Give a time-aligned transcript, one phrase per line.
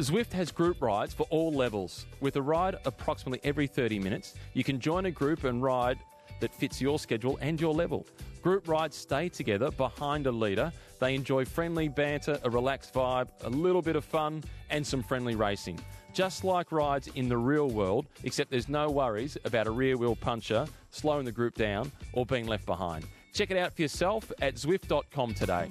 [0.00, 2.06] Zwift has group rides for all levels.
[2.20, 5.98] With a ride approximately every 30 minutes, you can join a group and ride
[6.40, 8.06] that fits your schedule and your level.
[8.40, 10.72] Group rides stay together behind a leader.
[11.00, 15.34] They enjoy friendly banter, a relaxed vibe, a little bit of fun, and some friendly
[15.34, 15.78] racing.
[16.14, 20.16] Just like rides in the real world, except there's no worries about a rear wheel
[20.16, 23.04] puncher slowing the group down or being left behind.
[23.34, 25.68] Check it out for yourself at Zwift.com today.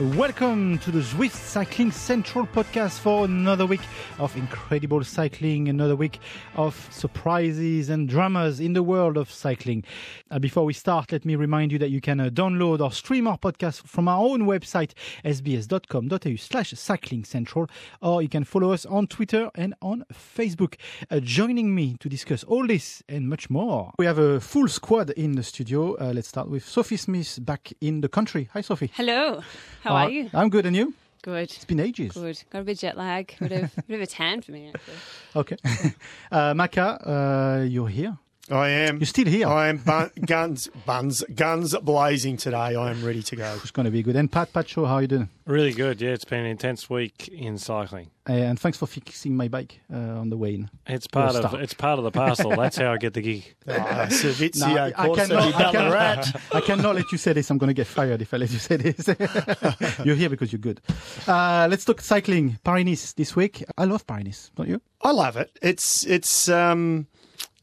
[0.00, 3.82] Welcome to the Zwift Cycling Central podcast for another week
[4.18, 6.18] of incredible cycling, another week
[6.56, 9.84] of surprises and dramas in the world of cycling.
[10.32, 13.28] Uh, before we start, let me remind you that you can uh, download or stream
[13.28, 14.94] our podcast from our own website,
[15.24, 17.68] sbs.com.au slash cycling central,
[18.02, 20.74] or you can follow us on Twitter and on Facebook.
[21.08, 25.10] Uh, joining me to discuss all this and much more, we have a full squad
[25.10, 25.94] in the studio.
[26.00, 28.48] Uh, let's start with Sophie Smith back in the country.
[28.54, 28.90] Hi, Sophie.
[28.94, 29.40] Hello.
[29.84, 30.30] How are you?
[30.32, 30.94] I'm good, and you?
[31.20, 31.52] Good.
[31.52, 32.12] It's been ages.
[32.12, 32.42] Good.
[32.48, 33.34] Got a bit jet lag.
[33.38, 34.94] Bit of, bit of a tan for me, actually.
[35.36, 35.56] Okay.
[36.32, 38.16] uh, Macca, uh, you're here.
[38.50, 38.98] I am.
[38.98, 39.48] You're still here.
[39.48, 42.56] I am bun- guns, buns, guns blazing today.
[42.76, 43.54] I am ready to go.
[43.62, 44.16] It's going to be good.
[44.16, 45.30] And Pat Pacho, how are you doing?
[45.46, 45.98] Really good.
[46.00, 48.10] Yeah, it's been an intense week in cycling.
[48.26, 50.70] And thanks for fixing my bike uh, on the way in.
[50.86, 52.50] It's part of it's part of the parcel.
[52.56, 53.54] That's how I get the gig.
[53.66, 57.50] Ah, Servizio, No, I, I cannot, I, cannot, I cannot let you say this.
[57.50, 59.08] I'm going to get fired if I let you say this.
[60.04, 60.80] you're here because you're good.
[61.26, 62.58] Uh, let's talk cycling.
[62.62, 63.64] Paris this week.
[63.78, 64.80] I love Paris, don't you?
[65.02, 65.50] I love it.
[65.62, 67.06] It's it's um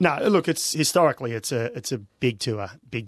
[0.02, 0.48] no look.
[0.50, 3.08] It's historically it's a it's a big tour, big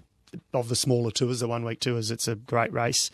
[0.53, 2.09] of the smaller tours, the one week tours.
[2.11, 3.11] It's a great race.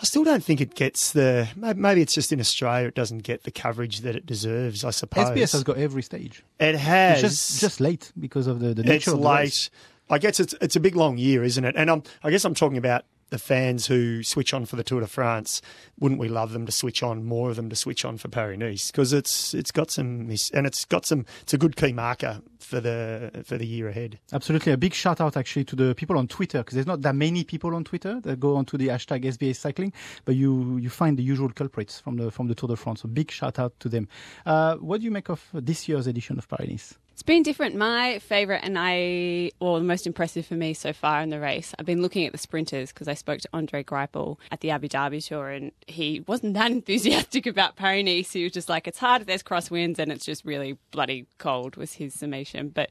[0.00, 1.48] I still don't think it gets the.
[1.56, 2.88] Maybe it's just in Australia.
[2.88, 4.84] It doesn't get the coverage that it deserves.
[4.84, 6.44] I suppose SBS has got every stage.
[6.60, 9.38] it has It's just, just late because of the, the nature it's of the late.
[9.40, 9.70] race.
[10.10, 11.74] I guess it's it's a big long year, isn't it?
[11.76, 15.00] And um, I guess I'm talking about the fans who switch on for the Tour
[15.00, 15.60] de France.
[15.98, 18.58] Wouldn't we love them to switch on more of them to switch on for Paris
[18.58, 22.40] Nice because it's it's got some and it's got some it's a good key marker
[22.58, 24.18] for the for the year ahead.
[24.32, 24.72] Absolutely.
[24.72, 27.44] A big shout out actually to the people on Twitter because there's not that many
[27.44, 29.92] people on Twitter that go onto the hashtag SBA cycling,
[30.24, 33.02] but you you find the usual culprits from the from the Tour de France.
[33.02, 34.08] So big shout out to them.
[34.46, 36.98] Uh, what do you make of this year's edition of Paris?
[37.18, 37.74] It's been different.
[37.74, 41.74] My favourite and I, or the most impressive for me so far in the race,
[41.76, 44.86] I've been looking at the sprinters because I spoke to Andre Greipel at the Abu
[44.86, 48.32] Dhabi tour and he wasn't that enthusiastic about Paris Nice.
[48.32, 51.94] He was just like, it's hard there's crosswinds and it's just really bloody cold, was
[51.94, 52.68] his summation.
[52.68, 52.88] But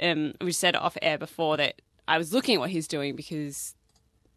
[0.00, 3.74] um, we said off air before that I was looking at what he's doing because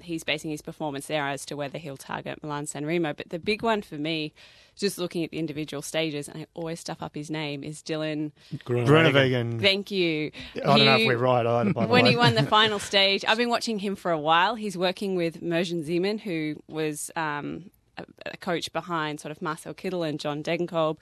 [0.04, 3.14] he's basing his performance there as to whether he'll target Milan San Remo.
[3.14, 4.34] But the big one for me,
[4.76, 8.32] just looking at the individual stages, and I always stuff up his name, is Dylan.
[8.66, 9.62] Groenewegen.
[9.62, 10.32] Thank you.
[10.56, 11.74] I don't know if we're right either.
[11.74, 12.12] By the when way.
[12.12, 14.56] he won the final stage, I've been watching him for a while.
[14.56, 20.08] He's working with Merijn Zeeman, who was um, a, coach behind sort of Marcel Kittel
[20.08, 20.98] and John Degenkolb.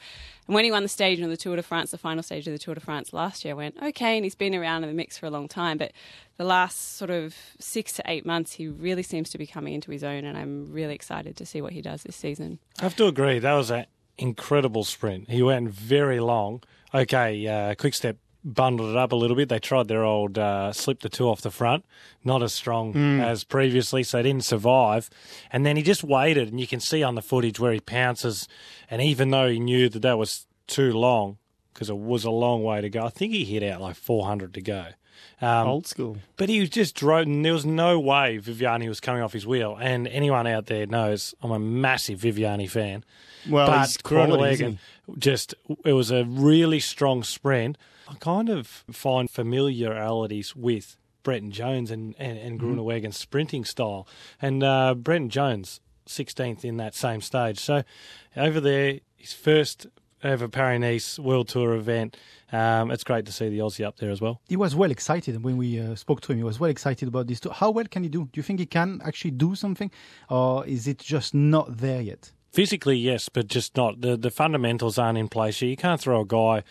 [0.48, 2.54] And when he won the stage on the Tour de France, the final stage of
[2.54, 4.96] the Tour de France last year, I went, okay, and he's been around in the
[4.96, 5.78] mix for a long time.
[5.78, 5.92] But
[6.38, 9.92] the last sort of six to eight months, he really seems to be coming into
[9.92, 12.60] his own, and I'm really excited to see what he does this season.
[12.80, 13.40] I have to agree.
[13.40, 13.86] That was an
[14.18, 15.30] incredible sprint.
[15.30, 16.64] He went very long.
[16.94, 19.50] Okay, uh, Quick Step bundled it up a little bit.
[19.50, 21.86] They tried their old uh, slip the two off the front,
[22.24, 25.10] not as strong as previously, so they didn't survive.
[25.52, 28.48] And then he just waited, and you can see on the footage where he pounces.
[28.90, 31.38] And even though he knew that that was too long,
[31.74, 34.54] because it was a long way to go, I think he hit out like 400
[34.56, 34.86] to go.
[35.40, 36.18] Um, old school.
[36.38, 39.46] but he was just drove, and there was no way Viviani was coming off his
[39.48, 39.78] wheel.
[39.80, 43.04] And anyone out there knows I'm a massive Viviani fan.
[43.50, 44.78] Well, but he's quality,
[45.18, 47.78] just it was a really strong sprint.
[48.12, 53.12] I kind of find familiarities with Brenton Jones and and, and Mm-hmm.
[53.12, 54.08] Sprinting style,
[54.42, 57.60] and uh, Brenton Jones 16th in that same stage.
[57.60, 57.84] So
[58.36, 59.88] over there, his first
[60.24, 62.18] ever Paris Nice World Tour event.
[62.52, 64.42] Um, it's great to see the Aussie up there as well.
[64.48, 66.38] He was well excited when we uh, spoke to him.
[66.38, 67.40] He was well excited about this.
[67.40, 67.50] Too.
[67.50, 68.26] How well can he do?
[68.26, 69.90] Do you think he can actually do something,
[70.30, 72.32] or is it just not there yet?
[72.52, 75.62] Physically, yes, but just not the the fundamentals aren't in place.
[75.62, 76.64] You can't throw a guy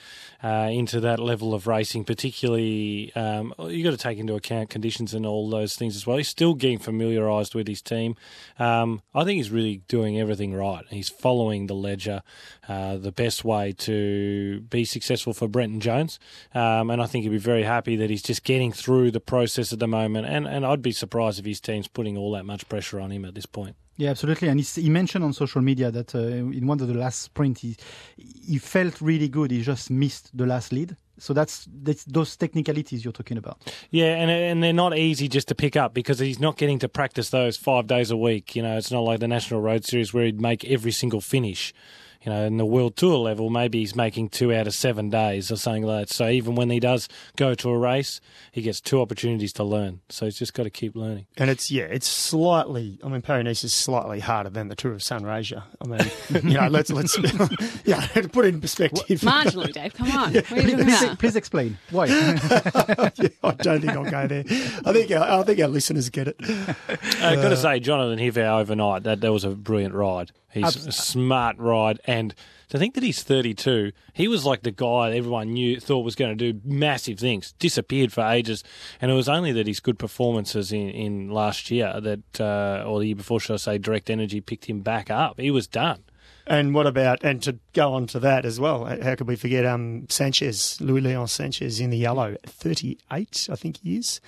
[0.45, 3.11] uh, into that level of racing, particularly.
[3.17, 6.19] Um, you got to take into account conditions and all those things as well.
[6.19, 8.15] He's still getting familiarised with his team.
[8.59, 10.85] Um, I think he's really doing everything right.
[10.91, 12.21] He's following the ledger,
[12.69, 16.19] uh, the best way to be successful for Brenton Jones,
[16.55, 19.73] um, and I think he'd be very happy that he's just getting through the process
[19.73, 20.27] at the moment.
[20.27, 23.25] And and I'd be surprised if his team's putting all that much pressure on him
[23.25, 23.77] at this point.
[23.97, 24.49] Yeah, absolutely.
[24.49, 27.77] And he, mentioned on social media that uh, in one of the last sprint, he,
[28.17, 29.51] he felt really good.
[29.51, 30.97] He just missed the last lead.
[31.19, 33.59] So that's, that's those technicalities you're talking about.
[33.91, 36.89] Yeah, and and they're not easy just to pick up because he's not getting to
[36.89, 38.57] practice those five days a week.
[38.57, 41.75] You know, it's not like the National Road Series where he'd make every single finish.
[42.23, 45.51] You know, in the World Tour level, maybe he's making two out of seven days
[45.51, 46.15] or something like that.
[46.15, 48.21] So even when he does go to a race,
[48.53, 50.01] he gets two opportunities to learn.
[50.11, 51.27] So he's just got to keep learning.
[51.39, 52.99] And it's yeah, it's slightly.
[53.03, 55.63] I mean, Paris Nice is slightly harder than the Tour of Sunraysia.
[55.81, 57.17] I mean, you know, let's let's
[57.87, 59.21] yeah, to put it in perspective.
[59.21, 59.95] Marginally, Dave.
[59.95, 60.35] Come on.
[60.35, 62.07] What are you talking Please, please explain why.
[63.21, 64.45] Yeah, I don't think I'll go there.
[64.85, 66.37] I think our, I think our listeners get it.
[66.41, 70.33] I've got to say, Jonathan Hivert overnight, that, that was a brilliant ride.
[70.53, 72.01] He's a smart ride.
[72.11, 72.35] And
[72.71, 76.37] to think that he's 32, he was like the guy everyone knew, thought was going
[76.37, 78.65] to do massive things, disappeared for ages.
[79.01, 82.99] And it was only that his good performances in, in last year that, uh, or
[82.99, 85.39] the year before, should I say, Direct Energy picked him back up.
[85.39, 86.03] He was done.
[86.49, 88.87] And what about and to go on to that as well?
[88.87, 93.55] How could we forget um, Sanchez, Louis Leon Sanchez in the yellow, thirty eight, I
[93.55, 94.21] think he is,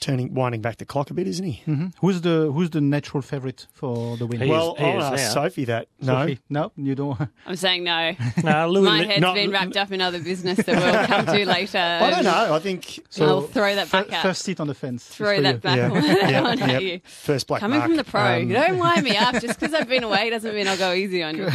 [0.00, 1.62] turning winding back the clock a bit, isn't he?
[1.66, 1.92] Mhm.
[2.00, 4.40] Who's the who's the natural favorite for the win?
[4.40, 5.32] He is- well, he I'll ask.
[5.32, 5.88] Sophie that.
[6.00, 6.38] No, Sophie?
[6.48, 7.18] no, you don't.
[7.46, 8.14] I'm saying no.
[8.44, 11.26] No, Louis My Le- head's not- been wrapped up in other business that we'll come
[11.26, 11.78] to later.
[11.78, 12.54] I don't know.
[12.54, 14.22] I think I'll throw that back fir- out.
[14.22, 15.04] First seat on the fence.
[15.06, 15.60] Throw that you.
[15.60, 15.90] back Yeah.
[15.90, 16.66] on, Yeah, on yeah.
[16.70, 17.00] at you.
[17.04, 17.88] first black Coming mark.
[17.88, 19.34] from the pro, Um, you don't wind me up.
[19.40, 21.48] Just because I've been away doesn't mean I'll go easy on you.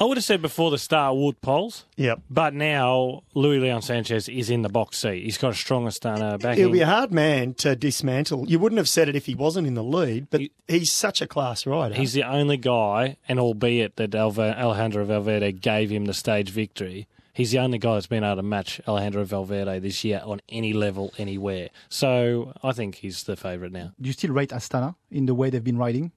[0.00, 1.84] I would have said before the start, Wout Poels.
[1.96, 2.22] Yep.
[2.30, 5.22] But now Louis Leon Sanchez is in the box seat.
[5.24, 6.56] He's got a stronger stunner back.
[6.56, 8.46] He'll be a hard man to dismantle.
[8.48, 11.20] You wouldn't have said it if he wasn't in the lead, but He- he's such
[11.20, 11.94] a class rider.
[11.94, 17.06] He's the only guy, and albeit that Alva, Alejandro Valverde gave him the stage victory,
[17.34, 20.72] he's the only guy that's been able to match Alejandro Valverde this year on any
[20.72, 21.68] level, anywhere.
[21.90, 23.92] So I think he's the favourite now.
[24.00, 26.12] Do you still rate Astana in the way they've been riding?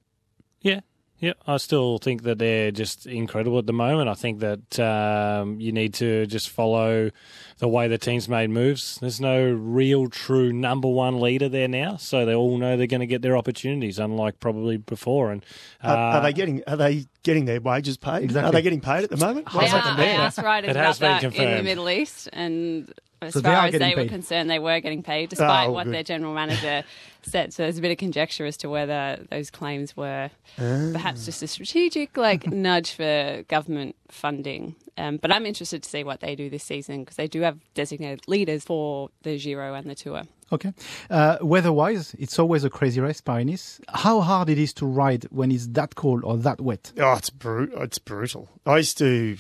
[0.62, 0.80] Yeah.
[1.24, 4.10] Yeah, I still think that they're just incredible at the moment.
[4.10, 7.12] I think that um, you need to just follow
[7.60, 8.98] the way the team's made moves.
[9.00, 13.00] There's no real, true number one leader there now, so they all know they're going
[13.00, 15.32] to get their opportunities, unlike probably before.
[15.32, 15.46] And
[15.82, 16.62] uh, are, are they getting?
[16.68, 18.24] Are they getting their wages paid?
[18.24, 18.50] Exactly.
[18.50, 19.48] Are they getting paid at the moment?
[19.54, 20.20] I, What's a- happened I there?
[20.20, 21.64] asked riders It about has been that in the.
[21.64, 22.92] Middle East, and
[23.26, 25.72] as So far are as getting they were concerned, they were getting paid, despite Oh,
[25.72, 25.94] what good.
[25.94, 26.84] their general manager
[27.24, 27.54] said.
[27.54, 30.30] So there's a bit of conjecture as to whether those claims were
[30.60, 30.90] Ah.
[30.92, 34.76] perhaps just a strategic like nudge for government funding.
[34.98, 37.58] Um, but I'm interested to see what they do this season because they do have
[37.74, 40.24] designated leaders for the Giro and the Tour.
[40.52, 40.72] Okay.
[41.10, 43.82] Uh, weather-wise, it's always a crazy race, Paris.
[43.90, 46.92] How hard it is to ride when it's that cold or that wet?
[47.00, 47.82] Oh, it's brutal.
[47.82, 48.50] It's brutal.
[48.64, 49.36] I used to,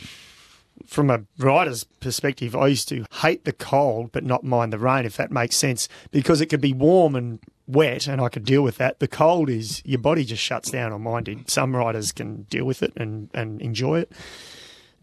[0.88, 5.06] from a rider's perspective, I used to hate the cold but not mind the rain,
[5.06, 8.62] if that makes sense, because it could be warm and wet and I could deal
[8.62, 9.00] with that.
[9.00, 11.50] The cold is your body just shuts down on mine did.
[11.50, 14.12] Some riders can deal with it and, and enjoy it.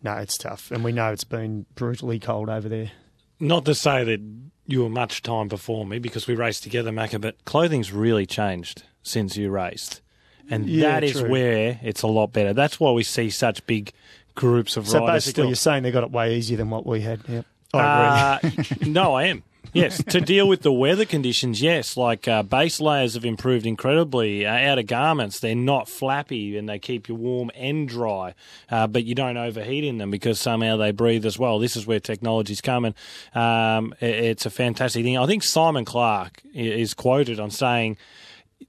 [0.03, 0.71] No, it's tough.
[0.71, 2.91] And we know it's been brutally cold over there.
[3.39, 4.21] not to say that
[4.67, 8.85] you were much time before me because we raced together, Macca, but clothing's really changed
[9.03, 10.01] since you raced.
[10.49, 11.31] And Yeah, that is true.
[11.31, 12.53] where it's a lot better.
[12.53, 13.93] That's why we see such big
[14.41, 15.25] groups of So riders.
[15.27, 15.47] basically, still.
[15.47, 17.21] you're saying they got it way easier than what we had.
[17.29, 17.45] Yep.
[17.75, 18.65] I agree.
[18.65, 19.43] Uh, no, I am.
[19.73, 21.97] Yes, to deal with the weather conditions, yes.
[21.97, 24.45] Like uh, base layers have improved incredibly.
[24.45, 28.35] Uh, outer garments, they're not flappy and they keep you warm and dry,
[28.69, 31.61] uh, but you don't overheat in them because somehow they breathe as well.
[31.61, 32.95] This is where technology's coming.
[33.33, 35.17] Um, it- it's a fantastic thing.
[35.17, 37.97] I think Simon Clarke is quoted on saying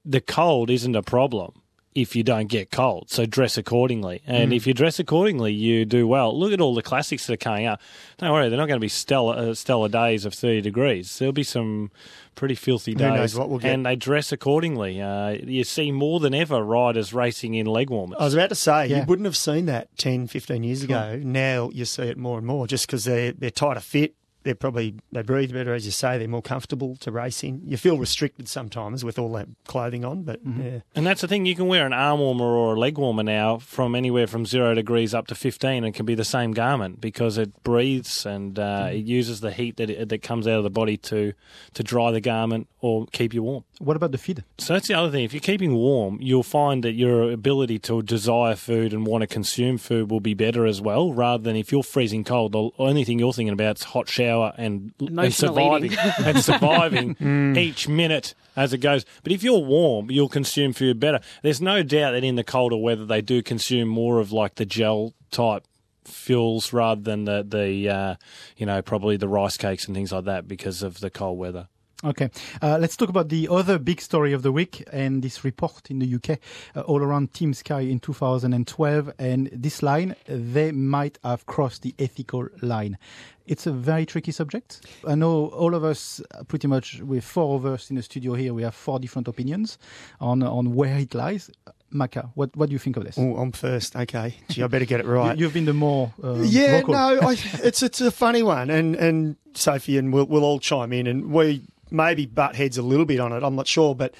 [0.05, 1.53] the cold isn't a problem
[1.93, 3.10] if you don't get cold.
[3.10, 4.21] So dress accordingly.
[4.25, 6.38] And if you dress accordingly, you do well.
[6.38, 7.81] Look at all the classics that are coming up.
[8.17, 11.19] Don't worry, they're not going to be stellar, uh, stellar days of 30 degrees.
[11.19, 11.91] There'll be some
[12.36, 13.13] pretty filthy Who days.
[13.13, 13.74] knows what we'll get.
[13.74, 15.01] And they dress accordingly.
[15.01, 18.17] Uh, you see more than ever riders racing in leg warmers.
[18.19, 19.00] I was about to say, Yeah.
[19.00, 21.19] you wouldn't have seen that 10, 15 years ago.
[21.21, 24.15] Now you see it more and more just because they're, they're tighter fit.
[24.43, 26.17] They're probably, they breathe better, as you say.
[26.17, 27.62] They're more comfortable to race in.
[27.65, 30.79] You feel restricted sometimes with all that clothing on, but yeah.
[30.95, 33.57] And that's the thing, you can wear an arm warmer or a leg warmer now
[33.57, 37.38] from anywhere from zero degrees up to 15 and can be the same garment because
[37.38, 40.69] it breathes and uh, it uses the heat that, it, that comes out of the
[40.69, 41.33] body to,
[41.74, 43.63] to dry the garment or keep you warm.
[43.79, 44.43] What about the feed?
[44.57, 45.24] So that's the other thing.
[45.24, 49.27] If you're keeping warm, you'll find that your ability to desire food and want to
[49.27, 53.03] consume food will be better as well, rather than if you're freezing cold, the only
[53.03, 55.95] thing you're thinking about is hot shower and, and surviving
[56.25, 59.05] and surviving each minute as it goes.
[59.23, 61.19] But if you're warm, you'll consume food better.
[61.43, 64.65] There's no doubt that in the colder weather they do consume more of like the
[64.65, 65.65] gel type
[66.05, 68.15] fuels rather than the the uh,
[68.57, 71.67] you know probably the rice cakes and things like that because of the cold weather.
[72.03, 72.31] Okay,
[72.63, 76.00] uh, let's talk about the other big story of the week and this report in
[76.00, 76.39] the UK
[76.75, 79.13] uh, all around Team Sky in 2012.
[79.20, 82.98] And this line, they might have crossed the ethical line.
[83.46, 84.81] It's a very tricky subject.
[85.08, 88.34] I know all of us, uh, pretty much, with four of us in the studio
[88.34, 89.77] here, we have four different opinions
[90.20, 91.51] on on where it lies.
[91.93, 93.17] Macca, what what do you think of this?
[93.20, 93.96] Oh, I'm first.
[93.96, 95.38] Okay, gee, I better get it right.
[95.41, 96.79] You, have been the more uh, yeah.
[96.79, 96.93] vocal.
[96.93, 100.93] No, I, it's it's a funny one, and and Sophie and we'll we'll all chime
[100.93, 103.43] in, and we maybe butt heads a little bit on it.
[103.43, 104.15] I'm not sure, but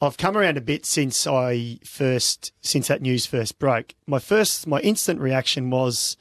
[0.00, 3.94] I've come around a bit since I first since that news first broke.
[4.06, 6.16] My first my instant reaction was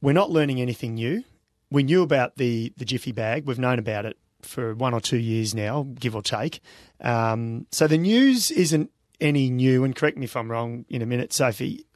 [0.00, 1.24] we're not learning anything new.
[1.70, 3.46] We knew about the the Jiffy bag.
[3.46, 6.60] We've known about it for one or two years now, give or take.
[7.00, 9.84] Um, so the news isn't any new.
[9.84, 11.86] And correct me if I'm wrong in a minute, Sophie.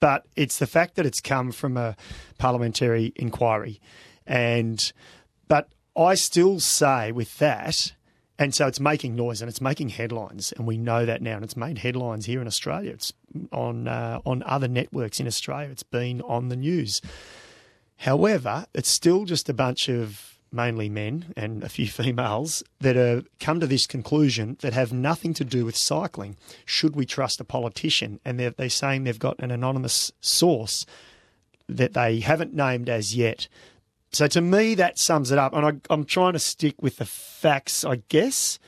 [0.00, 1.96] But it's the fact that it's come from a
[2.38, 3.80] parliamentary inquiry,
[4.26, 4.92] and
[5.46, 7.92] but I still say with that,
[8.38, 11.44] and so it's making noise and it's making headlines, and we know that now, and
[11.44, 12.92] it's made headlines here in Australia.
[12.92, 13.12] It's
[13.52, 15.70] on uh, on other networks in Australia.
[15.70, 17.00] It's been on the news.
[17.98, 23.26] However, it's still just a bunch of mainly men and a few females that have
[23.40, 26.36] come to this conclusion that have nothing to do with cycling.
[26.64, 28.20] Should we trust a politician?
[28.24, 30.84] And they're, they're saying they've got an anonymous source
[31.68, 33.48] that they haven't named as yet
[34.12, 35.54] so to me, that sums it up.
[35.54, 38.58] And I, am trying to stick with the facts, I guess.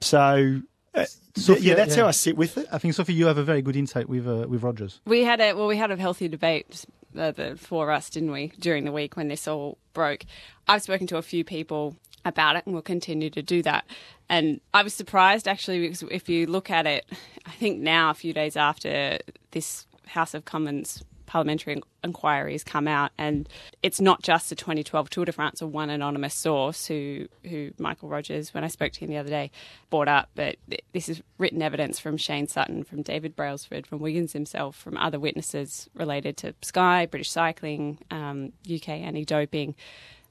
[0.00, 0.62] So.
[0.94, 2.02] Uh, Sophie, yeah, that's yeah.
[2.02, 2.66] how I sit with it.
[2.70, 5.00] I think Sophie, you have a very good insight with uh, with Rogers.
[5.06, 6.84] We had a well, we had a healthy debate
[7.16, 10.26] uh, the, for us, didn't we, during the week when this all broke?
[10.68, 11.96] I've spoken to a few people
[12.26, 13.86] about it, and we'll continue to do that.
[14.28, 17.06] And I was surprised actually because if you look at it,
[17.46, 19.18] I think now a few days after
[19.52, 23.48] this House of Commons parliamentary inquiries come out, and
[23.82, 28.10] it's not just the 2012 Tour de France or one anonymous source who who Michael
[28.10, 29.50] Rogers, when I spoke to him the other day,
[29.88, 30.56] brought up, but
[30.92, 35.18] this is written evidence from Shane Sutton, from David Brailsford, from Wiggins himself, from other
[35.18, 39.74] witnesses related to Sky, British Cycling, um, UK anti-doping.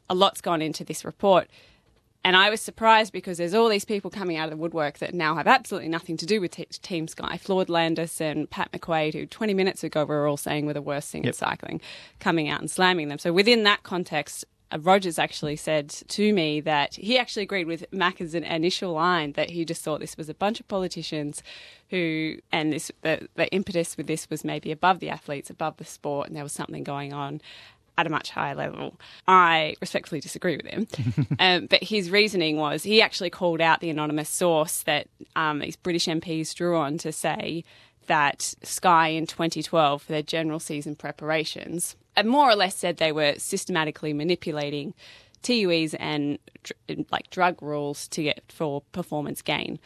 [0.08, 1.50] A lot's gone into this report.
[2.24, 5.14] And I was surprised because there's all these people coming out of the woodwork that
[5.14, 6.52] now have absolutely nothing to do with
[6.82, 7.38] Team Sky.
[7.38, 10.82] Floyd Landis and Pat McQuaid, who 20 minutes ago we were all saying were the
[10.82, 11.30] worst thing yep.
[11.30, 11.82] in cycling,
[12.20, 13.18] coming out and slamming them.
[13.18, 17.90] So within that context, uh, Rogers actually said to me that he actually agreed with
[17.92, 21.42] Macca's initial line that he just thought this was a bunch of politicians
[21.90, 25.86] who, and this the, the impetus with this was maybe above the athletes, above the
[25.86, 27.42] sport, and there was something going on
[27.98, 29.00] at a much higher level.
[29.28, 30.88] I respectfully disagree with him.
[31.40, 35.76] um, but his reasoning was he actually called out the anonymous source that um, these
[35.76, 37.64] British MPs drew on to say
[38.08, 43.12] that Sky in 2012, for their general season preparations, and more or less said they
[43.12, 44.94] were systematically manipulating
[45.44, 46.38] TUEs and
[47.12, 49.80] like drug rules to get for performance gain.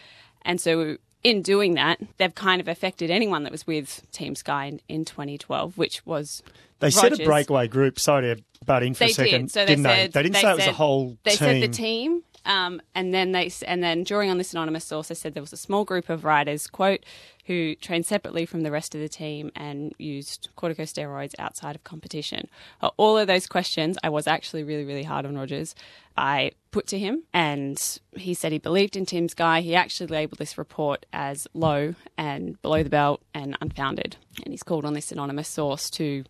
[0.44, 4.66] And so in doing that, they've kind of affected anyone that was with Team Sky
[4.66, 6.44] in, in 2012, which was
[6.80, 7.00] they Rogers.
[7.00, 7.98] said a breakaway group.
[8.00, 9.42] Sorry to butt in for they a second.
[9.46, 9.52] Did.
[9.52, 10.20] So didn't they, said, they?
[10.20, 11.38] They didn't they say said, it was a whole they team.
[11.40, 15.16] said the team, um, and then they and then drawing on this anonymous source, they
[15.16, 17.04] said there was a small group of riders, quote,
[17.46, 22.48] who trained separately from the rest of the team and used corticosteroids outside of competition.
[22.98, 25.76] All of those questions, I was actually really, really hard on Rogers.
[26.18, 29.62] I put to him, and he said he believed in Team Sky.
[29.62, 34.64] He actually labelled this report as low and below the belt and unfounded, and he's
[34.64, 36.24] called on this anonymous source to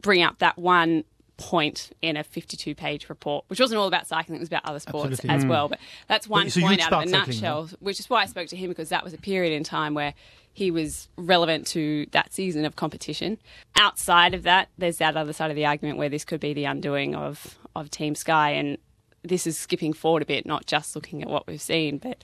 [0.00, 1.04] bring up that one
[1.36, 4.78] point in a 52 page report, which wasn't all about cycling, it was about other
[4.78, 5.36] sports Absolutely.
[5.36, 5.48] as mm.
[5.48, 5.68] well.
[5.68, 8.56] But that's one so point out of a nutshell, which is why I spoke to
[8.56, 10.14] him because that was a period in time where
[10.52, 13.38] he was relevant to that season of competition.
[13.76, 16.64] Outside of that, there's that other side of the argument where this could be the
[16.64, 18.50] undoing of, of Team Sky.
[18.50, 18.78] And
[19.22, 22.22] this is skipping forward a bit, not just looking at what we've seen, but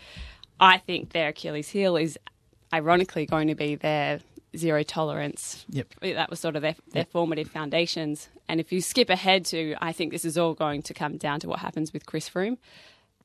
[0.60, 2.16] I think their Achilles heel is
[2.72, 4.20] ironically going to be their
[4.56, 5.64] zero tolerance.
[5.70, 5.94] Yep.
[6.02, 7.10] That was sort of their, their yep.
[7.10, 8.28] formative foundations.
[8.48, 11.40] And if you skip ahead to, I think this is all going to come down
[11.40, 12.58] to what happens with Chris Froome.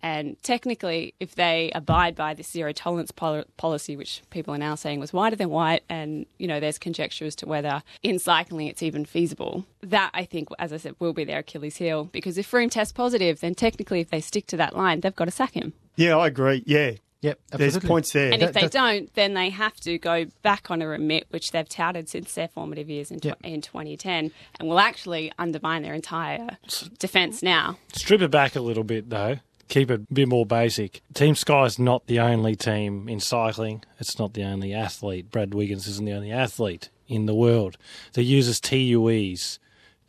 [0.01, 4.75] And technically, if they abide by this zero tolerance pol- policy, which people are now
[4.75, 8.67] saying was whiter than white, and you know, there's conjecture as to whether in cycling
[8.67, 9.65] it's even feasible.
[9.81, 12.93] That I think, as I said, will be their Achilles heel because if Froome tests
[12.93, 15.73] positive, then technically, if they stick to that line, they've got to sack him.
[15.95, 16.61] Yeah, I agree.
[16.67, 16.91] Yeah,
[17.21, 17.79] Yep, absolutely.
[17.79, 18.31] There's points there.
[18.31, 21.67] And if they don't, then they have to go back on a remit, which they've
[21.67, 23.39] touted since their formative years in, yep.
[23.43, 26.57] in 2010, and will actually undermine their entire
[26.99, 27.77] defence now.
[27.93, 29.37] Strip it back a little bit, though.
[29.67, 31.01] Keep it a bit more basic.
[31.15, 33.83] Team Sky is not the only team in cycling.
[33.99, 35.31] It's not the only athlete.
[35.31, 37.77] Brad Wiggins isn't the only athlete in the world
[38.13, 39.59] that uses TUEs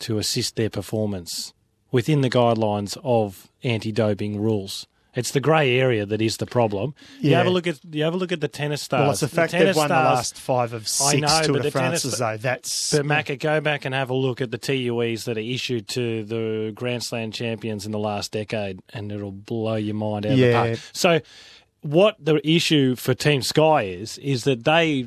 [0.01, 1.55] to assist their performance
[1.91, 4.87] within the guidelines of anti doping rules
[5.17, 6.95] It's the grey area that is the problem.
[7.21, 7.39] You Yeah.
[7.39, 9.01] have a look at you have a look at the tennis stars.
[9.03, 11.43] Well, it's the fact they've tennis won the stars- last five of I six know,
[11.43, 12.37] Tour but de the tennis- France's, though.
[12.37, 15.89] That's But Macca, go back and have a look at the TUEs that are issued
[15.89, 20.33] to the Grand Slam champions in the last decade, and it'll blow your mind out
[20.33, 20.53] of the Yeah.
[20.67, 20.79] park.
[20.93, 21.21] So,
[21.81, 25.07] what the issue for Team Sky is is that they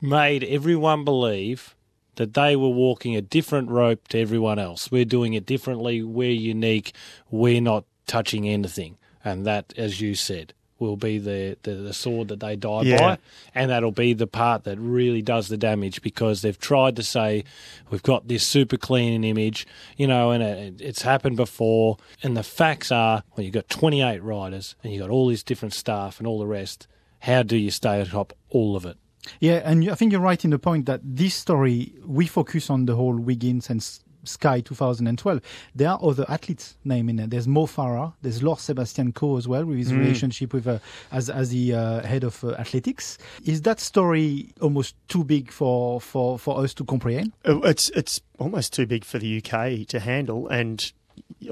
[0.00, 1.74] made everyone believe
[2.16, 4.90] that they were walking a different rope to everyone else.
[4.90, 6.02] We're doing it differently.
[6.02, 6.92] We're unique.
[7.30, 10.54] We're not touching anything, and that, as you said.
[10.78, 12.96] Will be the, the, the sword that they die Yeah.
[12.96, 13.18] by,
[13.54, 17.44] and that'll be the part that really does the damage because they've tried to say
[17.90, 19.66] we've got this super clean image,
[19.98, 21.98] you know, and it, it's happened before.
[22.22, 25.74] And the facts are, well, you've got 28 riders and you've got all this different
[25.74, 26.86] staff and all the rest.
[27.18, 28.96] How do you stay atop all of it?
[29.38, 32.86] Yeah, and I think you're right in the point that this story, we focus on
[32.86, 33.86] the whole Wiggins and
[34.24, 35.40] Sky 2012.
[35.74, 37.30] There are other athletes named in it.
[37.30, 40.78] There's Mo Farah, there's Lord Sebastian Coe as well, with his relationship with uh,
[41.12, 43.18] as as the uh, head of uh, athletics.
[43.44, 47.32] Is that story almost too big for, for, for us to comprehend?
[47.46, 50.92] Uh, It's it's almost too big for the UK to handle, and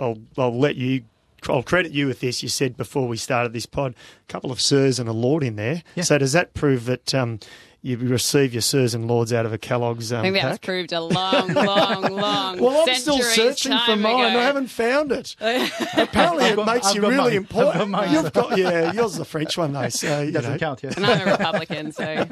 [0.00, 1.02] I'll I'll let you.
[1.48, 2.42] I'll credit you with this.
[2.42, 3.94] You said before we started this pod,
[4.28, 5.82] a couple of sirs and a lord in there.
[5.94, 6.04] Yeah.
[6.04, 7.38] So does that prove that um,
[7.80, 10.58] you receive your sirs and lords out of a Kellogg's um, I think that was
[10.58, 12.58] proved a long, long, long.
[12.60, 14.14] Well, I'm still searching for mine.
[14.32, 14.38] ago.
[14.40, 15.36] I haven't found it.
[15.40, 17.26] Apparently, it got- makes I've you got really mine.
[17.28, 17.78] I've important.
[17.78, 18.12] got mine.
[18.12, 18.92] You've got yeah.
[18.92, 19.88] Yours is the French one though.
[19.90, 20.58] So you Doesn't know.
[20.58, 20.96] count, yes.
[20.96, 22.26] And I'm a Republican, so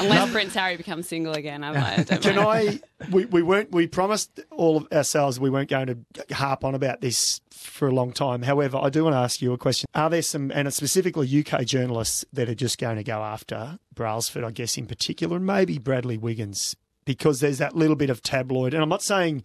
[0.00, 2.82] unless Prince Harry becomes single again, I'm like, I don't Can mind.
[3.02, 3.06] I?
[3.10, 3.70] We, we weren't.
[3.72, 5.86] We promised all of ourselves we weren't going
[6.26, 8.42] to harp on about this for a long time.
[8.42, 9.88] However, I do want to ask you a question.
[9.94, 14.44] Are there some, and specifically UK journalists that are just going to go after Brailsford,
[14.44, 18.74] I guess in particular, and maybe Bradley Wiggins, because there's that little bit of tabloid.
[18.74, 19.44] And I'm not saying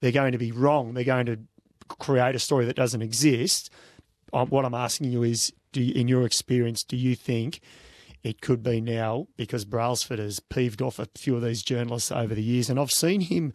[0.00, 0.94] they're going to be wrong.
[0.94, 1.38] They're going to
[1.88, 3.70] create a story that doesn't exist.
[4.32, 7.60] Um, what I'm asking you is, do you, in your experience, do you think
[8.22, 12.34] it could be now because Brailsford has peeved off a few of these journalists over
[12.34, 13.52] the years, and I've seen him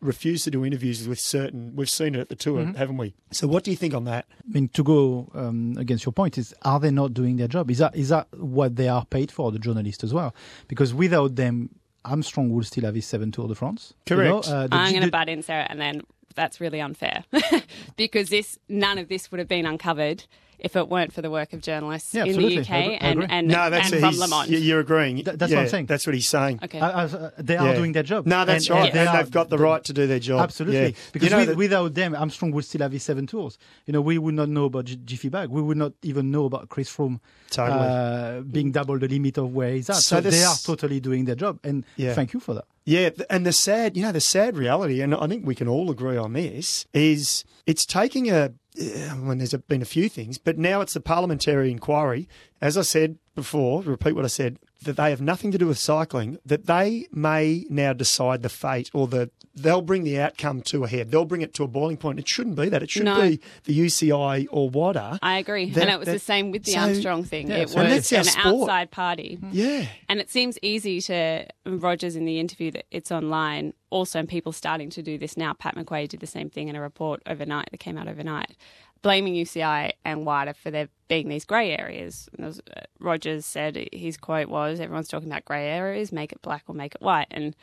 [0.00, 1.74] refuse to do interviews with certain.
[1.74, 3.14] We've seen it at the tour, haven't we?
[3.30, 4.26] So, what do you think on that?
[4.30, 7.70] I mean, to go um, against your point is, are they not doing their job?
[7.70, 10.34] Is that is that what they are paid for, the journalists as well?
[10.68, 11.70] Because without them,
[12.04, 13.94] Armstrong will still have his seven Tour de France.
[14.08, 14.48] You know, Correct.
[14.48, 16.02] uh, the I'm going to butt in, Sarah, and then
[16.34, 17.24] that's really unfair
[17.96, 20.24] because this none of this would have been uncovered
[20.62, 23.48] if it weren't for the work of journalists Yeah, in the UK I and, and,
[23.48, 24.50] No, that's and from he's- Le Mans.
[24.50, 25.16] you- You're agreeing.
[25.24, 25.86] Th- that's what I'm saying.
[25.86, 26.60] That's what he's saying.
[26.62, 26.78] Okay.
[26.80, 27.74] Uh, as, uh, they are Yeah.
[27.76, 28.26] doing their job.
[28.26, 30.18] No, that's And- right, and they and are- they've got the right to do their
[30.18, 30.40] job.
[30.40, 30.90] Absolutely, Yeah.
[31.12, 33.58] because you know with, that- without them, Armstrong would still have his seven tours.
[33.86, 35.48] You know, we would not know about G- Jiffy Bag.
[35.50, 37.20] We would not even know about Chris Froome
[37.50, 37.78] Totally.
[37.78, 39.96] uh, being double the limit of where he's at.
[39.96, 42.14] So So, this- they are totally doing their job, and Yeah.
[42.14, 42.64] thank you for that.
[42.86, 45.90] Yeah, and the sad, you know, the sad reality, and I think we can all
[45.90, 48.52] agree on this, is it's taking a.
[48.76, 52.28] When there's been a few things, but now it's a parliamentary inquiry.
[52.60, 55.78] As I said before, repeat what I said, that they have nothing to do with
[55.78, 56.38] cycling.
[56.44, 60.88] That they may now decide the fate, or the they'll bring the outcome to a
[60.88, 61.10] head.
[61.10, 62.18] They'll bring it to a boiling point.
[62.18, 62.82] It shouldn't be that.
[62.82, 63.20] It should No.
[63.20, 65.18] be the UCI or WADA.
[65.22, 67.48] I agree, That- and it was that- the same with the so- Armstrong thing.
[67.50, 68.46] Yeah, it so was that's our an sport.
[68.70, 69.50] outside party, mm-hmm.
[69.52, 73.74] yeah, and it seems easy to Rogers in the interview that it's online.
[73.90, 75.52] Also, and people starting to do this now.
[75.52, 78.56] Pat McQuaid did the same thing in a report overnight that came out overnight,
[79.02, 82.30] blaming UCI and WADA for there being these grey areas.
[82.36, 86.12] And was, uh, Rogers said his quote was, "Everyone's talking about grey areas.
[86.12, 87.54] Make it black or make it white." And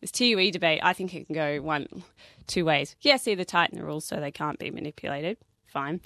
[0.00, 1.86] this TUE debate, I think it can go one,
[2.46, 2.96] two ways.
[3.02, 5.36] Yes, either tighten the rules so they can't be manipulated.
[5.66, 6.00] Fine.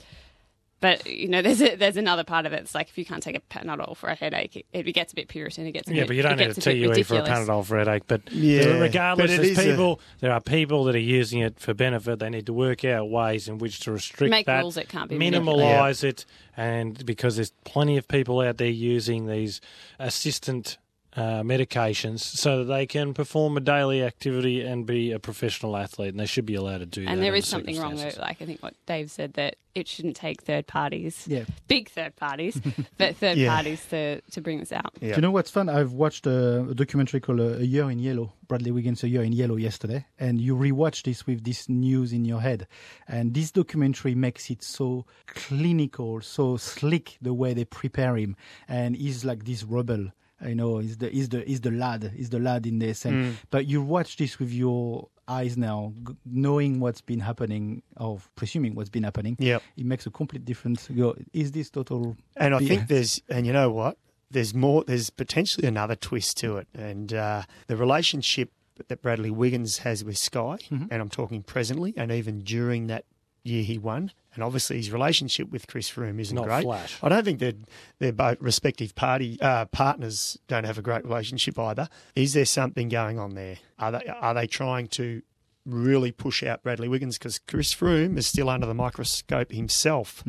[0.81, 2.61] But you know, there's a, there's another part of it.
[2.61, 5.17] It's like if you can't take a Panadol for a headache, it, it gets a
[5.17, 5.67] bit Puritan.
[5.67, 6.81] It gets a Yeah, bit, but you don't it need a gets a bit TUE
[7.05, 7.29] for a ridiculous.
[7.29, 8.03] Panadol for a headache.
[8.07, 10.01] But Yeah, regardless, but it there's is a- people.
[10.21, 12.21] There are people that are using it for benefit.
[12.21, 15.11] They need to work out ways in which to restrict Make that, rules that can't
[15.11, 16.25] be minimalise it,
[16.57, 19.61] and because there's plenty of people out there using these
[19.99, 20.79] assistant.
[21.19, 26.11] Uh, medications so that they can perform a daily activity and be a professional athlete,
[26.11, 27.11] and they should be allowed to do that.
[27.11, 29.57] And there is under is something wrong with, like I think what Dave said that
[29.75, 31.45] it shouldn't take third parties, Yeah.
[31.67, 32.61] big third parties,
[32.99, 33.53] but third Yeah.
[33.53, 34.93] parties to to bring this out.
[35.01, 35.09] Yeah.
[35.11, 35.69] Do you know what's fun?
[35.69, 39.23] I've watched a, a documentary called uh, A Year in Yellow, Bradley Wiggins' A Year
[39.25, 42.69] in Yellow yesterday, and you rewatch this with this news in your head.
[43.09, 48.37] And this documentary makes it so clinical, so slick the way they prepare him.
[48.69, 50.13] And he's like this rebel.
[50.47, 53.05] You know, he's the he's the he's the lad, he's the lad in this.
[53.05, 58.19] And but you watch this with your eyes now, g- knowing what's been happening, or
[58.37, 59.37] presuming what's been happening.
[59.39, 59.63] Yep.
[59.77, 60.89] it makes a complete difference.
[60.89, 62.17] You go, is this total?
[62.37, 62.69] And I Yeah.
[62.69, 63.99] think there's, and you know what?
[64.31, 64.85] There's more.
[64.85, 68.53] There's potentially another twist to it, and uh, the relationship
[68.87, 70.85] that Bradley Wiggins has with Sky, Mm-hmm.
[70.91, 73.05] and I'm talking presently, and even during that
[73.49, 74.13] year he won.
[74.35, 76.63] And obviously, his relationship with Chris Froome isn't Not great.
[76.63, 76.97] flash.
[77.03, 77.55] I don't think they're
[77.99, 81.89] they're both respective party uh, partners don't have a great relationship either.
[82.15, 83.57] Is there something going on there?
[83.79, 85.23] Are they are they trying to
[85.67, 90.23] really push out Bradley Wiggins because Chris Froome is still under the microscope himself,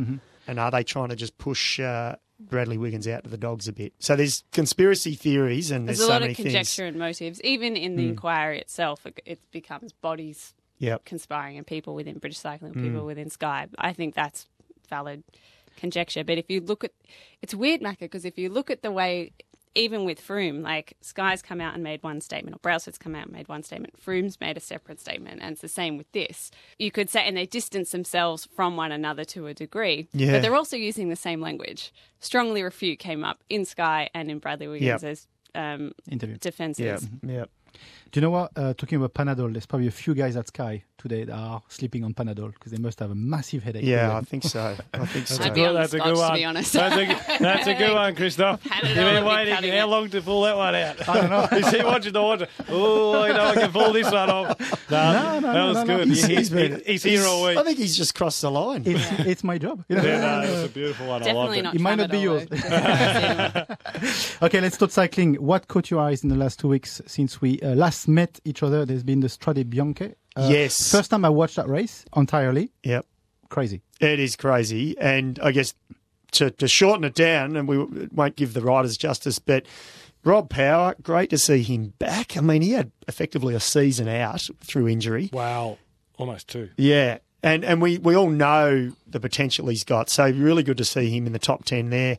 [0.48, 1.80] and are they trying to just push?
[1.80, 3.92] Uh, Bradley Wiggins out to the dogs a bit.
[4.00, 6.46] So there's conspiracy theories and there's, There's a so lot many of things.
[6.54, 7.42] conjecture and motives.
[7.44, 11.06] Even in the inquiry itself, it, it becomes bodies Yep.
[11.06, 12.84] conspiring and people within British Cycling, Mm.
[12.84, 13.68] people within Sky.
[13.78, 14.48] I think that's
[14.90, 15.24] valid
[15.78, 16.24] conjecture.
[16.24, 16.92] But if you look at,
[17.42, 19.32] it's weird, Macca, because if you look at the way,
[19.76, 23.26] even with Froome, like Sky's come out and made one statement, or Brailsford's come out
[23.26, 26.50] and made one statement, Froome's made a separate statement, and it's the same with this.
[26.80, 30.32] You could say, and they distance themselves from one another to a degree, Yeah.
[30.34, 31.94] but they're also using the same language.
[32.20, 35.64] Strongly refute came up in Sky and in Bradley Wiggins' Yep.
[35.64, 36.38] um, Interview.
[36.38, 37.08] defences.
[37.24, 37.32] Yeah.
[37.32, 37.46] Yeah.
[38.12, 38.52] Do you know what?
[38.56, 42.04] Uh, talking about Panadol, there's probably a few guys at Sky today that are sleeping
[42.04, 43.84] on Panadol because they must have a massive headache.
[43.86, 44.76] Yeah, I think so.
[44.96, 45.44] I think so.
[45.44, 46.34] I'd be on that's a Scotch, good to one.
[46.34, 46.74] be honest.
[46.74, 48.66] That's a, that's a good one, Christoph.
[48.84, 51.08] You've been waiting how long to pull that one out?
[51.08, 51.48] I don't know.
[51.60, 52.48] Is he watching the water?
[52.68, 54.90] Oh, I know I can pull this one off.
[54.90, 55.98] No, No, no, that was no, no.
[56.00, 56.08] good.
[56.08, 57.58] He's, He- he's he- been, he's here all week.
[57.60, 58.82] I think he's just crossed the line.
[58.88, 59.86] it's, it's my job.
[59.88, 60.04] you know?
[60.04, 61.22] Yeah, no, it was a beautiful one.
[61.22, 61.76] I Definitely loved not.
[61.76, 61.78] it.
[61.78, 62.46] It might not be yours.
[62.50, 62.58] though.
[62.58, 63.70] Definitely
[64.02, 64.36] not.
[64.42, 65.36] Okay, let's start cycling.
[65.36, 68.64] What caught your eyes in the last two weeks since we uh, last met each
[68.64, 68.86] other?
[68.86, 70.14] There's been the Strade Bianche.
[70.36, 70.92] Uh, Yes.
[70.92, 72.72] First time I watched that race entirely.
[72.84, 73.06] Yep.
[73.50, 73.82] Crazy.
[74.00, 74.98] It is crazy.
[75.00, 75.74] And I guess
[76.34, 77.78] to, to shorten it down, and we
[78.12, 79.66] won't give the riders justice, but
[80.24, 82.38] Rob Power, great to see him back.
[82.38, 85.30] I mean, he had effectively a season out through injury.
[85.34, 85.78] Wow,
[86.18, 86.70] almost two.
[86.78, 87.20] Yeah.
[87.42, 90.10] And and we, we all know the potential he's got.
[90.10, 92.18] So really good to see him in the top 10 there.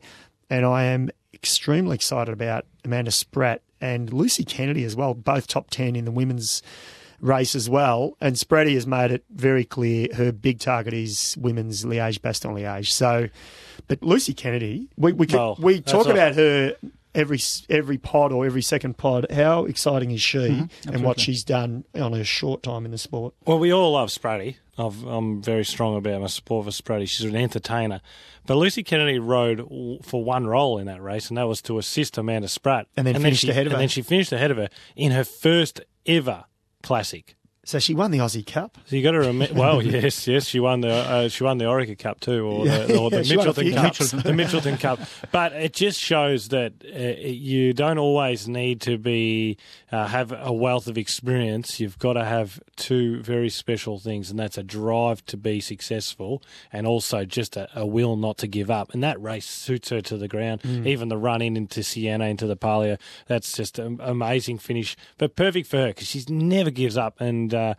[0.49, 5.69] And I am extremely excited about Amanda Spratt and Lucy Kennedy as well, both top
[5.69, 6.61] 10 in the women's
[7.19, 8.17] race as well.
[8.21, 12.89] And Spratty has made it very clear her big target is women's Liège, Bastogne Liège.
[12.91, 13.29] So,
[13.87, 16.75] but Lucy Kennedy, we, we, Well, we talk about her
[17.13, 17.39] every
[17.69, 19.27] every pod or every second pod.
[19.31, 20.89] How exciting is she mm-hmm.
[20.89, 23.33] and what she's done on her short time in the sport?
[23.45, 24.55] Well, we all love Spratty.
[24.77, 27.07] I've, I'm very strong about my support for Spratty.
[27.07, 28.01] She's an entertainer.
[28.45, 29.67] But Lucy Kennedy rode
[30.01, 32.87] for one role in that race, and that was to assist Amanda Spratt.
[32.95, 33.75] And then finished she, ahead of her.
[33.75, 36.45] and then she finished ahead of her in her first ever
[36.81, 37.35] classic.
[37.63, 38.79] So she won the Aussie Cup.
[38.85, 39.53] So you got to remember.
[39.53, 42.97] Well, yes, yes, she won the uh, she won the Orica Cup too, or the,
[42.97, 44.99] or the Yeah, she won a Mitchelton Cup, the Mitchelton Cup.
[45.31, 49.57] But it just shows that uh, you don't always need to be
[49.91, 51.79] uh, have a wealth of experience.
[51.79, 56.41] You've got to have two very special things, and that's a drive to be successful,
[56.73, 58.91] and also just a, a will not to give up.
[58.91, 60.63] And that race suits her to the ground.
[60.63, 60.87] Mm.
[60.87, 62.97] Even the run in into Siena into the Palio,
[63.27, 67.50] that's just an amazing finish, but perfect for her because she never gives up and.
[67.53, 67.73] Uh,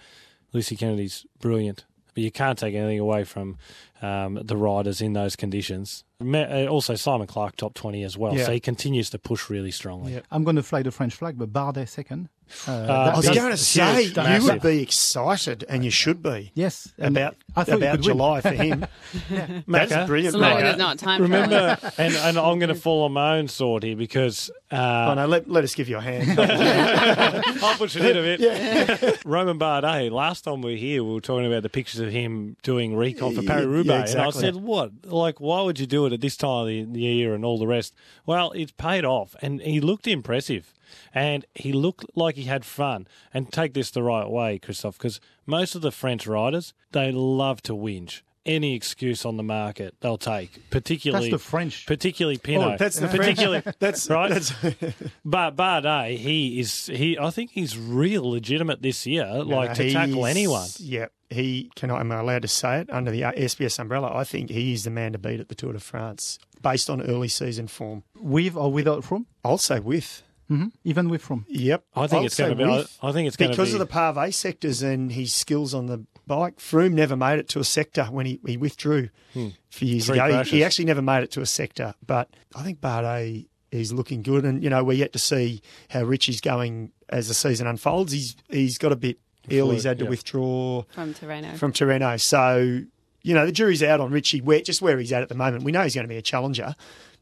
[0.53, 3.57] Lucy Kennedy's brilliant, but you can't take anything away from
[4.03, 6.05] um, the riders in those conditions.
[6.21, 8.45] Uh, Also, Simon Clarke top twenty as well, Yeah.
[8.47, 10.15] so he continues to push really strongly.
[10.15, 10.21] Yeah.
[10.31, 12.29] I'm going to fly the French flag, but Bardet second.
[12.67, 14.53] Uh, Uh, I was going to huge, say you massive.
[14.55, 16.93] would be excited, and you should be yes.
[16.99, 18.03] about I about could win.
[18.03, 18.87] July for him.
[19.31, 20.33] Macca, That's brilliant.
[20.35, 20.63] So long as mate.
[20.63, 23.97] there's not time Remember, and, and I'm going to fall on my own sword here
[23.97, 26.39] because Oh uh, no, let, let us give you a hand.
[26.41, 29.25] I'll push it in a bit.
[29.25, 32.57] Romain Bardet, last time we were here, we were talking about the pictures of him
[32.63, 34.13] doing recon for Yeah, Paris Roubaix.
[34.15, 34.91] yeah, And I said, what?
[35.05, 37.59] Like, why would you do it at this time of the the year and all
[37.59, 37.95] the rest?
[38.27, 39.35] Well, it's paid off.
[39.43, 40.73] And he looked impressive.
[41.15, 43.07] And he looked like he had fun.
[43.33, 47.63] And take this the right way, Christophe, because most of the French riders, they love
[47.63, 48.23] to whinge.
[48.45, 51.87] Any excuse on the market they'll take, particularly That's the French.
[51.87, 52.73] particularly oh, Pinot.
[52.73, 53.21] Oh, that's the French.
[53.21, 54.31] particularly That's right.
[54.31, 54.53] That's,
[55.25, 57.17] But Bardet, eh, he is he.
[57.17, 60.67] I think he's real legitimate this year, like to tackle anyone.
[60.79, 61.93] Yeah, he can.
[61.93, 64.11] I Am I allowed to say it under the SBS umbrella?
[64.13, 67.01] I think he is the man to beat at the Tour de France, based on
[67.01, 68.03] early season form.
[68.17, 69.27] With or without Froome?
[69.45, 70.25] I'll say with.
[70.49, 71.45] Hmm Even with Froome.
[71.49, 72.65] Yep, I think I'll it's going to be.
[72.65, 72.99] I, with.
[73.03, 75.87] I think it's going to be because of the pavé sectors and his skills on
[75.87, 76.59] the bike.
[76.59, 80.13] Froome never made it to a sector when he, he withdrew a few years Hmm.
[80.13, 80.43] Three ago.
[80.45, 84.23] He, he actually never made it to a sector, but I think Bardet is looking
[84.23, 88.13] good, and you know we're yet to see how Richie's going as the season unfolds.
[88.13, 89.71] He's he's got a bit ill.
[89.71, 90.11] He's had to yeah.
[90.11, 91.57] withdraw from Tirreno.
[91.57, 92.81] from Tirreno, so
[93.23, 94.41] you know the jury's out on Richie.
[94.41, 96.23] Where just where he's at at the moment, we know he's going to be a
[96.23, 96.75] challenger,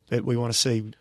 [0.08, 0.92] but we want to see.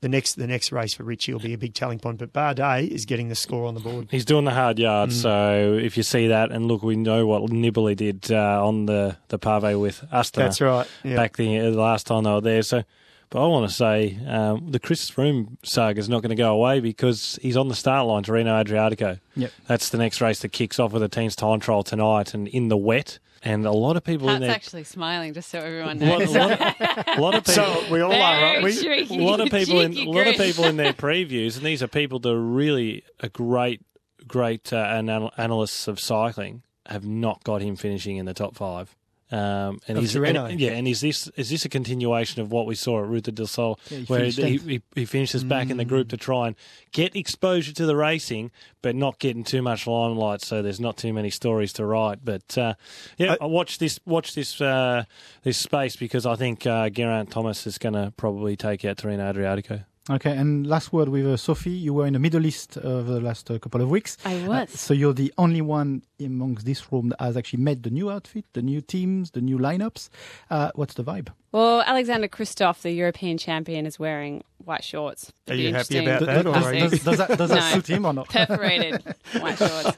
[0.00, 2.88] The next, the next race for Richie will be a big telling point, but Bardet
[2.88, 4.06] is getting the score on the board.
[4.10, 5.12] He's doing the hard yard, Mm.
[5.12, 9.16] so if you see that, and look, we know what Nibali did uh, on the
[9.28, 10.86] the pave with Astana That's right.
[11.02, 11.16] Yeah.
[11.16, 12.62] back the, the last time they were there.
[12.62, 12.84] So
[13.30, 16.52] But I want to say um, the Chris Froome saga is not going to go
[16.54, 19.18] away because he's on the start line Tirreno Adriatico.
[19.36, 19.50] Yep.
[19.66, 22.68] That's the next race that kicks off with the team's time trial tonight and in
[22.68, 23.18] the wet.
[23.42, 24.50] And a lot of people in Pat's there.
[24.50, 26.34] actually smiling, just so everyone a lot, knows.
[26.34, 27.64] a lot of, a lot of people.
[27.64, 28.62] So we all are, right?
[28.62, 31.64] We, tricky, a lot of people in a lot of people in their previews, and
[31.64, 33.80] these are people that are really a great,
[34.26, 38.96] great uh, anal- analysts of cycling, have not got him finishing in the top five.
[39.30, 42.64] Um, and Of he's and- yeah, and is this is this a continuation of what
[42.66, 45.76] we saw at Ruta del Sol, Yeah, he where he, he, he finishes back in
[45.76, 46.56] the group to try and
[46.92, 51.12] get exposure to the racing, but not getting too much limelight, so there's not too
[51.12, 52.24] many stories to write.
[52.24, 52.74] But uh,
[53.18, 55.04] yeah, I- I watch this watch this uh,
[55.42, 59.34] this space because I think uh, Geraint Thomas is going to probably take out Tirreno
[59.34, 59.84] Adriatico.
[60.10, 61.70] Okay, and last word with uh, Sophie.
[61.70, 64.16] You were in the Middle East uh, the last uh, couple of weeks.
[64.24, 64.70] I Uh, was.
[64.70, 68.46] so you're the only one amongst this room that has actually met the new outfit,
[68.54, 70.08] the new teams, the new lineups.
[70.50, 71.28] Uh, what's the vibe?
[71.50, 75.32] Well, Alexander Kristoff, the European champion, is wearing white shorts.
[75.48, 77.72] Are you happy about that, or does, are to you- does, does that, does that
[77.74, 78.28] suit him or not?
[78.28, 79.02] perforated
[79.40, 79.96] white shorts.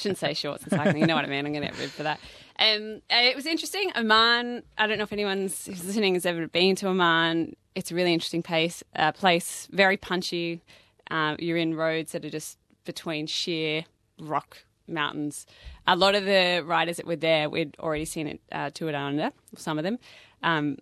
[0.00, 0.98] Shouldn't say shorts in cycling.
[0.98, 1.44] You know what I mean.
[1.44, 2.18] I'm going to get ribbed for that.
[2.58, 3.92] Um, uh, it was interesting.
[3.94, 4.62] Oman.
[4.78, 7.54] I don't know if anyone's who's listening has ever been to Oman.
[7.74, 8.82] It's a really interesting place.
[8.94, 10.62] Uh, place very punchy.
[11.10, 12.56] Uh, you're in roads that are just
[12.86, 13.84] between sheer
[14.18, 15.44] rock mountains.
[15.86, 19.20] A lot of the riders that were there, we'd already seen it uh, Tour Down
[19.20, 19.30] Under.
[19.56, 19.98] Some of them.
[20.42, 20.78] Um,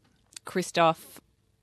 [0.46, 0.98] Kristoff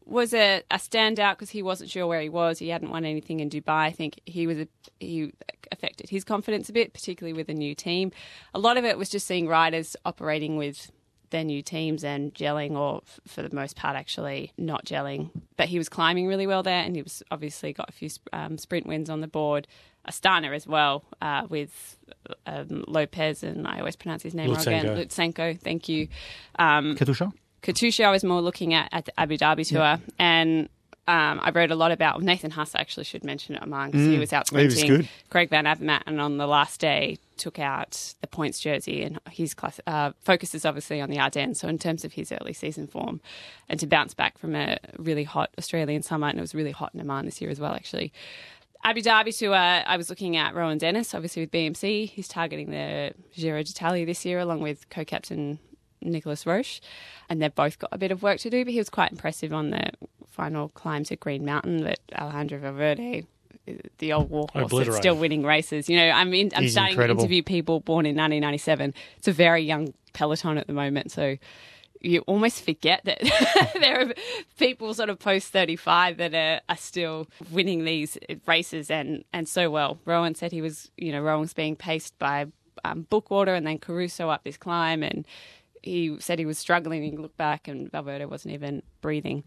[0.05, 2.59] was a, a standout because he wasn't sure where he was.
[2.59, 3.69] He hadn't won anything in Dubai.
[3.69, 4.67] I think he was a,
[4.99, 5.33] he
[5.71, 8.11] affected his confidence a bit, particularly with a new team.
[8.53, 10.91] A lot of it was just seeing riders operating with
[11.29, 15.29] their new teams and gelling, or f- for the most part, actually not gelling.
[15.55, 18.27] But he was climbing really well there, and he was obviously got a few sp-
[18.33, 19.65] um, sprint wins on the board.
[20.09, 21.95] Astana as well uh, with
[22.47, 24.87] um, Lopez, and I always pronounce his name wrong again.
[24.87, 25.05] Lutsenko.
[25.05, 26.07] Lutsenko, thank you.
[26.57, 27.31] Um, Katusha?
[27.63, 30.67] Katusha, I was more looking at at the Abu Dhabi tour, and
[31.07, 32.73] um, I wrote a lot about Nathan Haas.
[32.75, 34.97] Actually, should mention it among 'cause he was out he was sprinting.
[35.01, 35.09] good.
[35.29, 39.53] Greg Van Avermaet, and on the last day took out the points jersey, and his
[39.53, 41.59] class uh, focuses obviously on the Ardennes.
[41.59, 43.19] So in terms of his early season form,
[43.69, 46.91] and to bounce back from a really hot Australian summer, and it was really hot
[46.93, 48.11] in Oman this year as well, actually.
[48.83, 52.09] Abu Dhabi tour, I was looking at Rohan Dennis, obviously with BMC.
[52.09, 55.59] He's targeting the Giro d'Italia this year, along with co-captain
[56.01, 56.81] Nicolas Roche,
[57.29, 58.63] and they've both got a bit of work to do.
[58.65, 59.91] But he was quite impressive on the
[60.29, 63.25] final climb to Green Mountain that Alejandro Valverde,
[63.99, 65.89] the old warhorse, that's still winning races.
[65.89, 67.21] You know, I'm in, I'm He's starting incredible.
[67.21, 68.93] to interview people born in 1997.
[69.17, 71.37] It's a very young peloton at the moment, so
[72.01, 73.19] you almost forget that
[73.79, 74.13] there are
[74.57, 79.69] people sort of post 35 that are, are still winning these races and, and so
[79.69, 79.99] well.
[80.05, 82.47] Rohan said he was, you know, Rohan was being paced by
[82.83, 85.25] um, Bookwalter and then Caruso up this climb and
[85.81, 87.03] he said he was struggling.
[87.03, 89.43] He looked back and Valverde wasn't even breathing.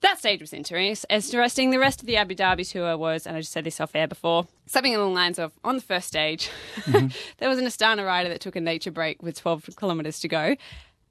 [0.00, 1.70] That stage was interesting.
[1.70, 4.08] The rest of the Abu Dhabi tour was, and I just said this off air
[4.08, 7.08] before, something along the lines of on the first stage, mm-hmm.
[7.36, 10.56] there was an Astana rider that took a nature break with 12 kilometres to go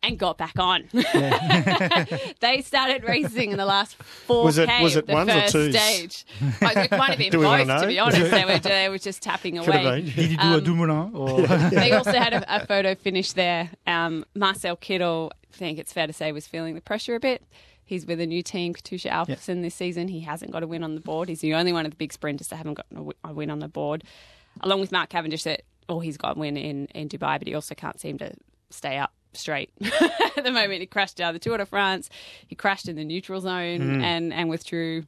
[0.02, 0.84] and got back on.
[2.40, 5.52] they started racing in the last 4K Was it- was it the ones or first
[5.54, 5.76] twos?
[5.76, 6.26] stage.
[6.42, 7.88] It might have been Do we wanna both, to know?
[7.88, 8.32] be honest.
[8.32, 10.02] They were, they were just tapping Could away.
[10.02, 11.12] Did he do Um, a Dumoulin?
[11.16, 13.70] Or they also had a, a photo finish there.
[13.88, 17.44] Um, Marcel Kittel, I think it's fair to say, was feeling the pressure a bit.
[17.84, 20.08] He's with a new team, Katusha Alpecin, this season.
[20.10, 21.28] He hasn't got a win on the board.
[21.28, 23.60] He's the only one of the big sprinters that haven't gotten a a win on
[23.60, 24.04] the board,
[24.62, 25.42] along with Mark Cavendish.
[25.44, 28.32] That oh, he's got a win in, in Dubai, but he also can't seem to
[28.70, 29.72] stay up straight
[30.36, 30.82] at the moment.
[30.82, 32.10] He crashed down the Tour de France.
[32.48, 35.06] He crashed in the neutral zone and and withdrew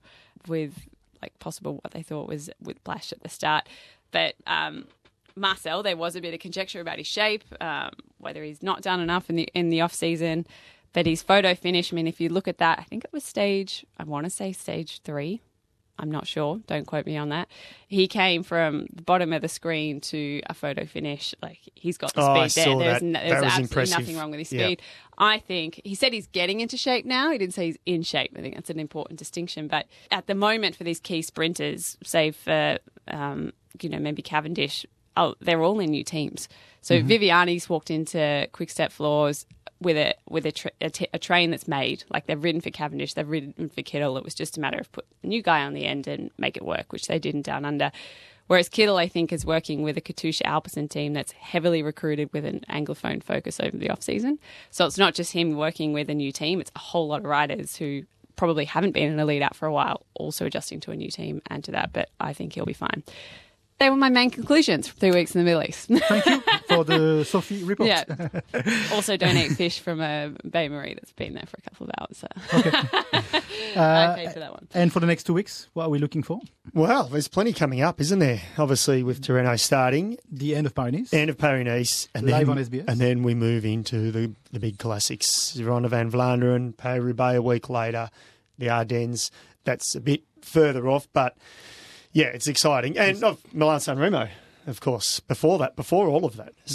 [0.47, 0.73] with
[1.21, 3.67] like possible what they thought was whiplash at the start,
[4.11, 4.35] but.
[4.47, 4.85] Um,
[5.33, 8.99] Marcel, there was a bit of conjecture about his shape, um, whether he's not done
[8.99, 10.45] enough in the in the off season.
[10.93, 13.23] But his photo finish, I mean, if you look at that, I think it was
[13.23, 15.41] stage, I want to say stage three.
[16.01, 16.59] I'm not sure.
[16.67, 17.47] Don't quote me on that.
[17.87, 21.33] He came from the bottom of the screen to a photo finish.
[21.41, 22.77] Like he's got the Oh, speed there.
[22.77, 23.05] There's, that.
[23.05, 23.99] no, That there's was absolutely impressive.
[23.99, 24.81] nothing wrong with his speed.
[25.17, 27.31] I think he said he's getting into shape now.
[27.31, 28.31] He didn't say he's in shape.
[28.37, 29.67] I think that's an important distinction.
[29.67, 34.85] But at the moment, for these key sprinters, save for um, you know maybe Cavendish,
[35.15, 36.49] oh, they're all in new teams.
[36.81, 39.45] So Viviani's walked into Quick Step Floors
[39.81, 42.03] with a with a, tra- a, t- a train that's made.
[42.09, 44.17] Like they've ridden for Cavendish, they've ridden for Kittel.
[44.17, 46.55] It was just a matter of put a new guy on the end and make
[46.55, 47.91] it work, which they did in Down Under.
[48.47, 52.45] Whereas Kittel, I think, is working with a Katusha Alpecin team that's heavily recruited with
[52.45, 54.39] an anglophone focus over the off season.
[54.71, 57.25] So it's not just him working with a new team; it's a whole lot of
[57.25, 58.03] riders who
[58.35, 61.09] probably haven't been in a lead out for a while, also adjusting to a new
[61.09, 61.93] team and to that.
[61.93, 63.03] But I think he'll be fine.
[63.81, 65.87] They were my main conclusions from three weeks in the Middle East.
[65.87, 67.89] thank you for the the Sophie report.
[67.89, 68.03] Yeah.
[68.93, 72.17] also, don't eat fish from a bain-marie that's been there for a couple of hours.
[72.19, 73.39] So.
[73.75, 74.67] Uh, I paid for that one.
[74.73, 76.41] And for the next two weeks, what are we looking for?
[76.73, 78.41] Well, there's plenty coming up, isn't there?
[78.57, 81.13] Obviously, with Tirreno starting, The end of Paris.
[81.13, 82.83] end of Paris Nice, and Live then on SBS.
[82.89, 85.57] and then we move into the the big classics.
[85.57, 88.09] Ronde van Vlaanderen, Paris Roubaix a week later,
[88.57, 89.31] the Ardennes.
[89.63, 91.37] That's a bit further off, but
[92.13, 92.97] yeah, it's exciting.
[92.97, 94.27] And of Milan San Remo,
[94.67, 95.19] of course.
[95.21, 96.73] Before that, before all of that, Mm-hmm.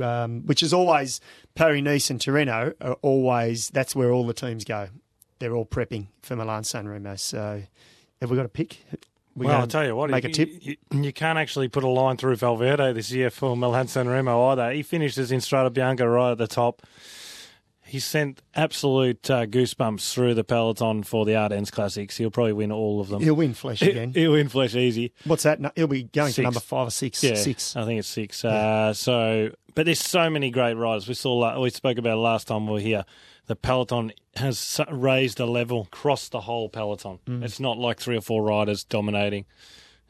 [0.00, 1.20] so um, which is always
[1.54, 4.88] Paris Nice and Tirreno are always that's where all the teams go.
[5.38, 7.16] They're all prepping for Milan San Remo.
[7.16, 7.62] So
[8.20, 8.78] have we got a pick?
[9.34, 10.50] We well, I'll tell you what, make you, a tip.
[10.62, 14.46] You, you can't actually put a line through Valverde this year for Milan San Remo
[14.46, 14.70] either.
[14.70, 16.80] He finishes in Strade Bianche right at the top.
[17.86, 22.16] He sent absolute uh, goosebumps through the peloton for the Ardennes Classics.
[22.16, 23.22] He'll probably win all of them.
[23.22, 24.12] He'll win Flèche again.
[24.12, 25.12] He'll win Flèche easy.
[25.24, 25.60] What's that?
[25.60, 26.36] No, He'll be going Six.
[26.36, 27.22] for number five or six.
[27.22, 27.76] Yeah, Six.
[27.76, 28.44] I think it's six.
[28.44, 31.06] Uh, so, but there's so many great riders.
[31.06, 33.04] We saw, we spoke about it last time we were here.
[33.46, 37.20] The peloton has raised a level across the whole peloton.
[37.26, 37.44] Mm.
[37.44, 39.44] It's not like three or four riders dominating.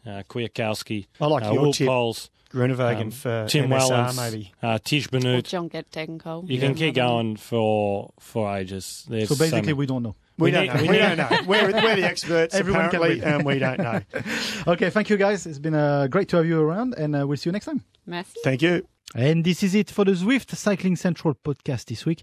[0.07, 1.89] Uh, Kwiatkowski, I like uh, your Will tip.
[1.89, 4.53] Poels, Groenewegen um, for Tim MSR, Wellens, maybe.
[4.63, 5.45] uh, Tiesj Or Benoot.
[5.45, 6.49] John Get Degenkolb.
[6.49, 9.05] You can keep going for for ages.
[9.09, 9.73] There's So basically, many.
[9.75, 10.15] we don't know.
[10.39, 10.75] We, we don't know.
[10.75, 11.39] we We, need- don't know.
[11.47, 14.01] We're, we're the experts, Everyone can apparently, and we don't know.
[14.67, 15.47] Okay, thank you guys.
[15.47, 17.83] It's been uh, great to have you around, and uh, we'll see you next time.
[18.07, 18.39] Merci.
[18.45, 18.87] Thank you.
[19.15, 22.23] And this is it for the Zwift Cycling Central podcast this week.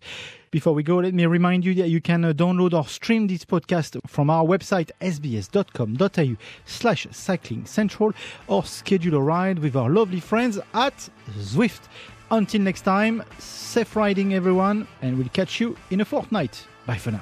[0.51, 3.45] Before we go, let me remind you that you can uh, download or stream this
[3.45, 8.13] podcast from our website sbs.com.au slash cycling central
[8.47, 11.87] or schedule a ride with our lovely friends at Zwift.
[12.29, 16.67] Until next time, safe riding everyone, and we'll catch you in a fortnight.
[16.85, 17.21] Bye for now.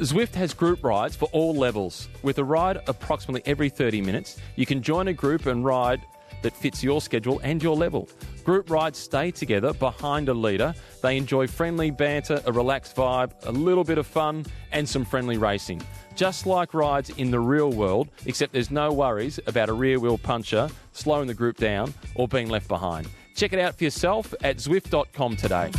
[0.00, 2.08] Zwift has group rides for all levels.
[2.22, 6.00] With a ride approximately every 30 minutes, you can join a group and ride
[6.40, 8.08] that fits your schedule and your level.
[8.42, 10.74] Group rides stay together behind a leader.
[11.02, 15.36] They enjoy friendly banter, a relaxed vibe, a little bit of fun, and some friendly
[15.36, 15.82] racing.
[16.16, 20.16] Just like rides in the real world, except there's no worries about a rear wheel
[20.16, 23.06] puncher slowing the group down or being left behind.
[23.36, 25.70] Check it out for yourself at Zwift.com today.